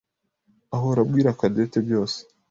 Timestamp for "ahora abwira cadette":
0.75-1.77